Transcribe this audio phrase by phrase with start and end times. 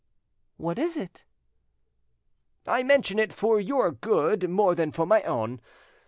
[0.57, 1.25] "What is it?"
[2.65, 5.61] "I mention it for your good more than for my own.